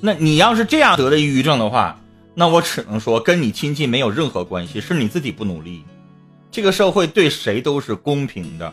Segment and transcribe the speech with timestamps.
[0.00, 1.98] 那你要是这样得的抑郁症的话，
[2.34, 5.82] 那我只能说跟你亲戚没有任何关系，是你自己不努力。
[6.50, 8.72] 这个社会对谁都是公平的，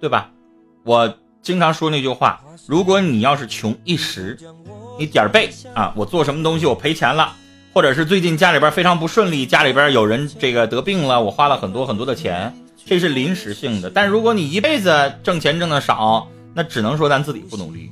[0.00, 0.30] 对吧？
[0.84, 4.36] 我经常说那句话：如果你要是穷一时，
[4.98, 7.34] 你点儿背啊，我做什么东西我赔钱了，
[7.72, 12.52] 或者是最近家里边非常不顺利，家里边有人这个得病了，我花了很多很多的钱，
[12.84, 13.88] 这是临时性的。
[13.88, 17.90] 但如果你一辈子挣钱挣的少，那只能说咱自己不努力。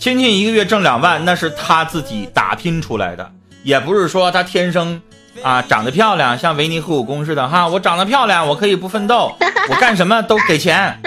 [0.00, 3.30] 亲戚一个月挣两万，那是他自己打拼出来的，
[3.62, 4.98] 也不是说他天生
[5.42, 7.68] 啊长得漂亮，像维尼和武功似的哈。
[7.68, 9.36] 我长得漂亮，我可以不奋斗，
[9.68, 10.98] 我干什么都给钱，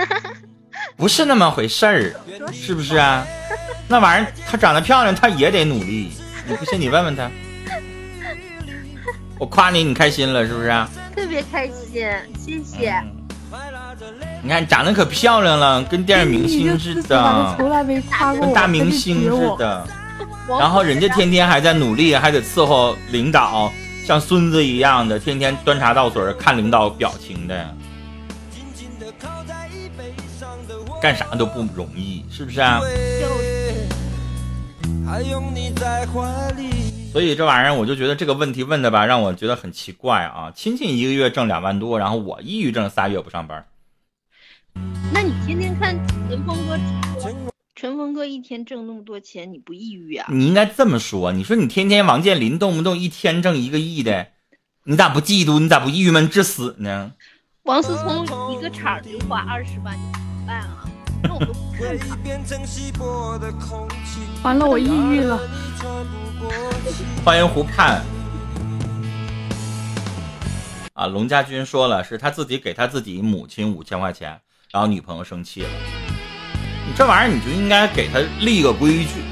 [0.96, 2.14] 不是那么回事儿，
[2.54, 3.26] 是不是啊？
[3.88, 6.12] 那玩意儿他长得漂亮，他也得努力。
[6.48, 7.32] 你不信你问问他。
[9.40, 10.70] 我夸你，你开心了是不是？
[11.16, 12.94] 特别开心，谢谢。
[14.42, 17.56] 你看长得可漂亮了，跟电影明星似的，
[18.40, 19.88] 跟大明星似的。
[20.60, 23.72] 然后人家天天还在努力，还得伺候领导，
[24.06, 27.74] 像孙子一样的，天天端茶倒水看领导表情的，
[31.02, 32.82] 干啥都不容易，是不是啊？
[37.14, 40.52] 所以这玩意儿，我就觉得这个问题问的吧，让我觉得很奇怪啊！
[40.56, 43.64] 亲戚一个月挣两万多，然后我抑郁症仨月不上班。
[45.14, 45.96] 那你天天看
[46.28, 46.80] 陈峰哥，
[47.76, 50.26] 陈峰哥一天挣那么多钱，你不抑郁啊？
[50.32, 54.30] 你应该这么说，你说你天天王健林动不动一天挣一个亿的，
[54.86, 55.60] 你咋不嫉妒？
[55.60, 57.14] 你咋不郁闷致死呢？
[57.62, 58.26] 王思聪
[58.58, 59.96] 一个场就花二十万？
[64.44, 65.40] 完了，我抑郁了。
[67.24, 68.02] 欢迎湖畔。
[70.94, 74.40] 啊，龙家军说了，是他自己给他自己母亲五千块钱，
[74.72, 75.70] 然后女朋友生气了。
[76.86, 79.24] 你这玩意儿你就应该给他立个规矩：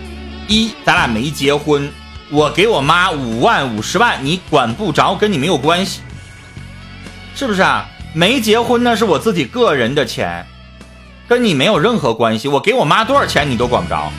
[0.48, 1.92] 一，咱俩没结婚，
[2.32, 6.02] 我给我妈五万、五十万，你管不着，跟你没有关系，
[7.36, 7.88] 是不是啊？
[8.14, 10.46] 没结婚那是我自己个人的钱，
[11.32, 12.50] 跟你没有任何关系。
[12.50, 14.12] 我给我妈多少钱你都管不着。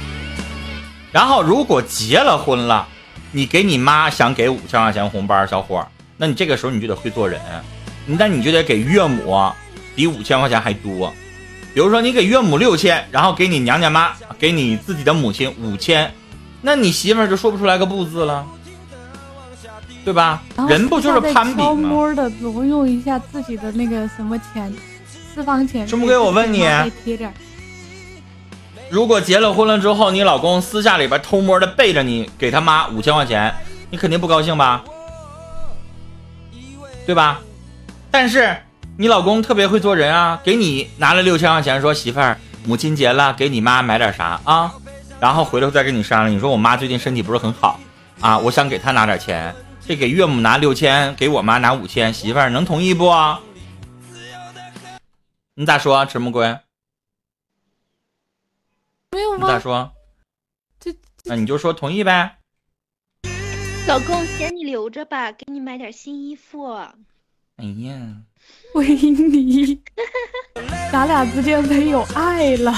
[1.12, 2.88] 然后如果结了婚了，
[3.32, 5.86] 你给你妈想给五千块钱红包，小伙。
[6.16, 7.38] 那你这个时候你就得会做人，
[8.06, 9.38] 那你就得给岳母
[9.94, 11.12] 比五千块钱还多。
[11.74, 16.10] 比如说你给岳母六千，然后给你娘家妈，给你自己的母亲五千，
[16.62, 18.42] 那你媳妇儿就说不出来个不字了，
[20.02, 20.42] 对吧？
[20.66, 21.62] 人不就是攀比吗？
[21.62, 24.72] 悄摸的挪用一下自己的那个什么钱，
[25.34, 25.86] 私房钱。
[25.86, 26.68] 这不给我问你，
[28.90, 33.54] 如果结了婚了之后，你老公私下里边偷摸的背着你给他妈五千块钱，
[33.90, 34.84] 你肯定不高兴吧？
[37.06, 37.40] 对吧？
[38.10, 38.56] 但是
[38.98, 44.70] 你老公特别会做人啊，给你拿了六千块钱，说媳妇儿，母亲节了，给你妈买点啥啊？
[45.18, 46.34] 然后回头再跟你商量。
[46.34, 47.80] 你说我妈最近身体不是很好
[48.20, 49.54] 啊，我想给她拿点钱，
[49.86, 53.10] 这给岳母拿六千，给我妈拿五千，媳妇儿能同意不？
[55.54, 56.58] 你咋说，迟木龟？
[59.10, 59.46] 没有吗？
[59.46, 59.92] 你咋说？
[60.80, 62.38] 这那你就说同意呗。
[63.86, 66.72] 老公，钱你留着吧，给你买点新衣服。
[67.56, 68.22] 哎呀，
[68.74, 69.82] 维尼，
[70.90, 72.72] 咱俩之间没有爱了。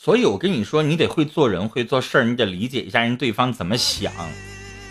[0.00, 4.12] 所以我跟你说，你得会做人，会做事儿，你得理解一下人对方怎么想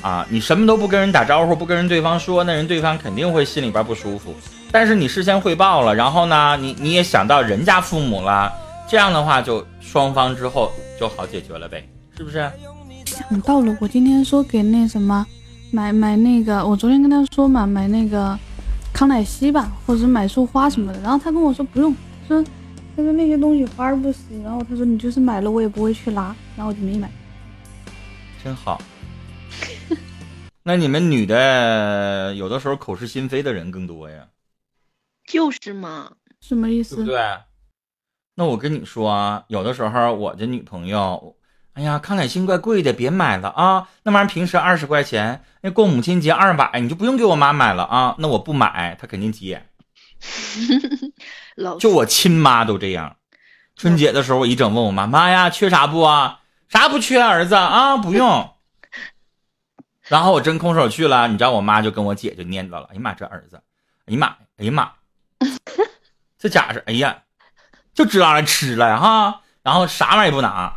[0.02, 0.26] 啊。
[0.30, 4.34] 你什么都不跟人打招呼，不跟人对方说，那人对方肯定会心里边不舒服。
[4.72, 8.52] 但是你事先汇报了，然后呢，你你也想到人家父母了，
[8.88, 12.50] 这样的话就双方之后就好解决了呗，是不是？
[13.06, 15.26] 想到了，我今天说给那什么
[15.72, 18.38] 买买那个，我昨天跟他说嘛，买那个
[18.94, 21.00] 康乃馨吧，或者是买束花什么的。
[21.02, 21.92] 然后他跟我说不用，
[22.28, 22.44] 说
[22.96, 24.20] 他说那些东西花儿不死。
[24.44, 27.10] 然后他说你就是买了我也不会去拿，然后我就没买。
[28.44, 28.80] 真好。
[30.70, 34.28] 那你们女的有的时候口是心非的人更多呀？
[35.28, 36.98] 就是嘛，什么意思？
[36.98, 37.20] 对不对？
[38.36, 41.36] 那我跟你说啊，有的时候我的女朋友。
[41.74, 43.90] 哎呀，康乃馨怪贵的，别买了啊！
[44.04, 48.16] 那玩意儿平时二十块钱，那过母亲节二百，你就不用给我妈买了啊！
[48.20, 49.68] 那我不买，她肯定急眼。
[51.80, 53.16] 就我亲妈都这样。
[53.76, 56.42] 春节的时候，我一整问我妈妈呀，缺啥不啊？
[56.68, 58.54] 啥不缺，儿子啊，不用。
[60.10, 63.62] 然后我真空手去了，你知道我妈就跟我姐就念叨了：“哎呀妈，这儿子，
[64.08, 64.28] 哎呀妈，
[64.58, 64.92] 哎呀妈，
[66.38, 67.24] 这家是，哎呀，
[67.94, 70.74] 就知道来吃了哈，然后啥玩意儿也不拿。”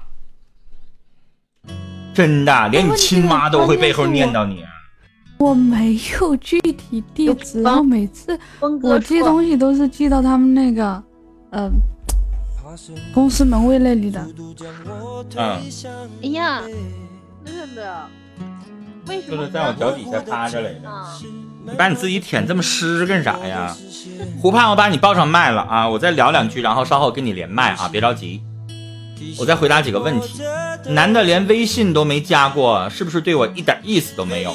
[2.14, 4.62] 真的，连你亲妈都会背后念叨你。
[5.38, 8.38] 我没有具体地址，然后每次
[8.82, 11.02] 我寄东西都是寄到他们那个，
[11.50, 11.70] 呃，
[13.14, 14.20] 公司门卫那里的。
[15.36, 15.58] 嗯。
[16.22, 16.60] 哎呀，
[17.46, 18.08] 乐乐，
[19.06, 19.36] 为什么？
[19.36, 20.80] 就是在我脚底下趴着来着。
[21.64, 23.76] 你把你自己舔这么湿干啥呀？
[24.40, 25.88] 胡盼，我把你报上麦了啊！
[25.88, 28.42] 我再聊两句，然后稍后跟你连麦啊，别着急。
[29.38, 30.42] 我再回答几个问题。
[30.86, 34.52] 男的连微信都没加过，是不是对我一点意思都没有？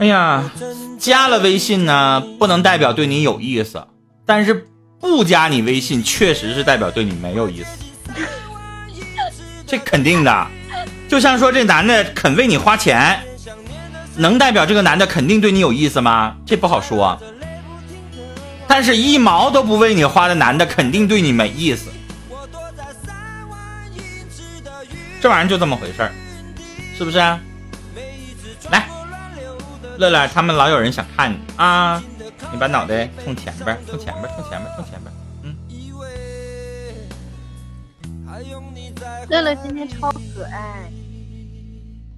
[0.00, 0.50] 哎呀，
[0.98, 3.86] 加了微信呢，不能代表对你有意思，
[4.26, 4.66] 但是
[4.98, 7.68] 不加你微信，确实是代表对你没有意思。
[9.64, 10.46] 这肯定的，
[11.12, 13.20] 就像说这男的肯为你花钱。
[14.16, 16.34] 能代表这个男的肯定对你有意思吗？
[16.46, 17.20] 这不好说。
[18.66, 21.90] 但是，一毛都不为你花的男的，肯定对你没意思。
[25.20, 26.10] 这玩意儿就这么回事儿，
[26.96, 27.18] 是不是？
[28.70, 28.88] 来，
[29.98, 32.02] 乐乐，他们老有人想看你啊！
[32.50, 35.12] 你把脑袋冲前边，冲前边，冲前边，冲前边。
[35.42, 35.54] 嗯。
[39.28, 40.90] 乐乐今天超可爱。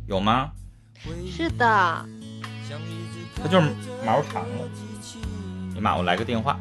[0.07, 0.51] 有吗？
[1.31, 2.07] 是的，
[3.43, 3.69] 他就是
[4.05, 4.69] 毛长了。
[5.75, 6.59] 尼玛，我来个电话，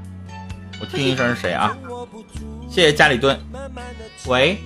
[0.79, 1.75] 我听一声是谁啊？
[2.69, 3.39] 谢谢家里蹲。
[4.27, 4.57] 喂，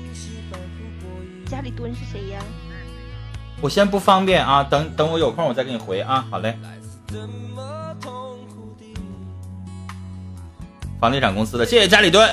[1.47, 2.39] 家里蹲是谁呀？
[3.61, 6.25] 我先不方便啊，等等我有空我再给你回啊。
[6.29, 6.57] 好嘞。
[10.99, 12.27] 房地产公司的，谢谢家里蹲。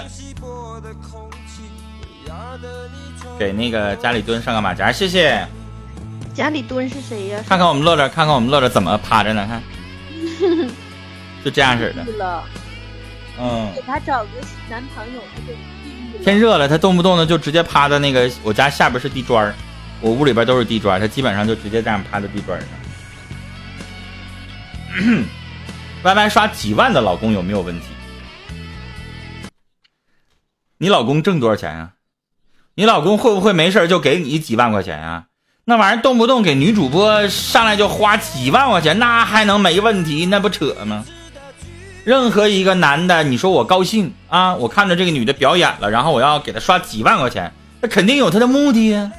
[3.39, 5.47] 给那个家里蹲上个马甲，谢谢。
[6.35, 7.41] 家里蹲是谁呀？
[7.49, 9.47] 看看我们乐乐，看看我们乐乐怎么趴着呢？
[9.47, 9.63] 看，
[11.45, 12.05] 就这样式的。
[13.39, 13.73] 嗯。
[13.75, 14.31] 给他找个
[14.69, 15.21] 男朋友，
[16.25, 19.55] 天热了，他动不动的就直接趴在那个我家下边是地砖儿，
[20.01, 22.69] 我屋里边都是地砖，他基本上就直接这样趴在地砖上。
[26.03, 27.87] 歪歪刷几万的老公有没有问题？
[30.79, 31.93] 你老公挣多少钱呀？
[32.75, 35.27] 你老公会不会没事就给你几万块钱呀？
[35.67, 40.27] 那玩意儿动不动给女主播上来就花几万块钱，那还能没问题？
[40.27, 41.03] 那不扯吗？
[42.05, 47.51] 任何一个男的，你说我高兴啊，我看着这个女的表演了，然后我要给她刷几万块钱，
[47.81, 49.11] 那肯定有他的目的呀，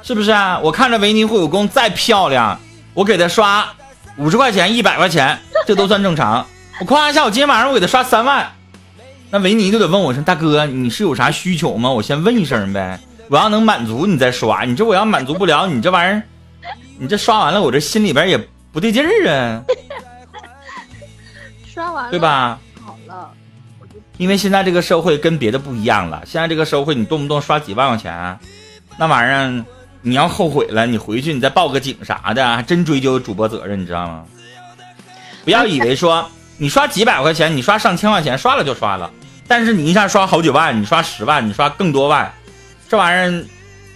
[0.00, 0.60] 是不是啊？
[0.62, 2.60] 我看着维尼会武功再漂亮，
[2.94, 3.68] 我给她刷
[4.16, 5.36] 五十块钱、一百块钱，
[5.66, 6.46] 这都算正常。
[6.78, 8.52] 我夸一下，我今天晚上我给她刷三万，
[9.30, 11.90] 那维尼就得问我说大哥，你是有啥需求吗？
[11.90, 13.00] 我先问一声呗。
[13.28, 16.22] 我要能满足你再刷，你这我要满足不了你这玩意儿，
[16.98, 18.38] 你这刷完了我这心里边也
[18.72, 19.62] 不对劲儿啊。
[21.72, 22.58] 刷完了对吧？
[22.84, 23.30] 好了，
[24.16, 28.38] 因为现在这个社会跟别的不一样了，现在这个社会你动不动刷几万块钱，
[28.96, 29.64] 那玩意儿
[30.02, 34.24] 你要后悔了，你回去你再报个警啥的，还真追究主播责任，你知道吗？
[35.44, 36.28] 不要以为说
[36.58, 39.10] 你刷几百块钱，你刷上千块钱，刷了就刷了，
[39.48, 42.32] 但是你一下刷好几万，你刷十万，你刷更多万。
[42.88, 43.44] 这玩意儿，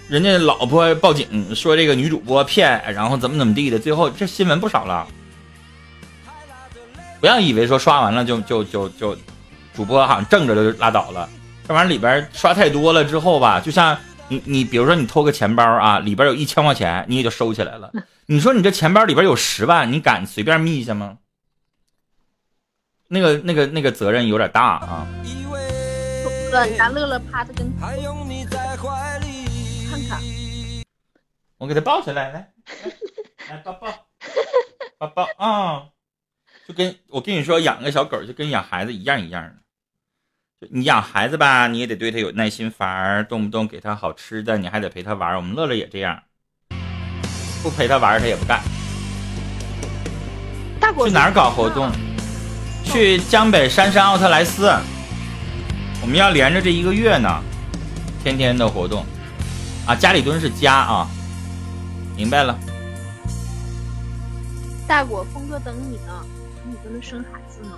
[0.08, 5.06] 人家老婆报警说这个女主播骗，然后怎么怎么地的，最后这新闻不少了。
[7.20, 9.16] 不要以为说刷完了就就就就，
[9.74, 11.28] 主播好像挣着就拉倒了。
[11.66, 13.96] 这玩意儿里边刷太多了之后吧，就像
[14.28, 17.92] 你你比如说你偷个钱包啊，里边有一千块钱，你也就收起来了。
[18.26, 21.18] 你说你这钱包里边有十万，你敢随便密下吗？
[23.08, 25.06] 那个那个那个责任有点大啊。
[26.50, 27.90] 乐，你家乐乐趴着跟看
[30.08, 30.20] 看，
[31.58, 32.52] 我给他抱起来，来，
[33.50, 34.06] 来抱抱，
[34.98, 35.88] 抱抱啊！
[36.66, 40.68] 就跟我跟你说，养个小狗就跟养孩子一样一样的。
[40.70, 45.36] 你养孩子吧，你也得对他有耐心，反而动不动给他好吃的，你还得陪他玩。
[45.36, 46.22] 我们乐乐也这样，
[47.62, 48.60] 不陪他玩他也不干。
[50.80, 51.90] 去哪儿搞活动？
[52.84, 54.72] 去江北杉杉奥特莱斯。
[56.08, 57.28] 我们要连着这一个月呢，
[58.24, 59.04] 天天的活动，
[59.86, 61.06] 啊，家里蹲是家啊，
[62.16, 62.58] 明白了。
[64.86, 66.24] 大果峰哥等你呢，
[66.66, 67.72] 你跟他生孩子呢。